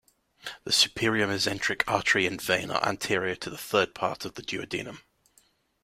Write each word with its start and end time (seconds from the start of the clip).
The 0.63 0.71
superior 0.71 1.27
mesenteric 1.27 1.83
artery 1.87 2.25
and 2.25 2.41
vein 2.41 2.71
are 2.71 2.83
anterior 2.83 3.35
to 3.35 3.51
the 3.51 3.55
third 3.59 3.93
part 3.93 4.25
of 4.25 4.33
duodenum. 4.33 5.03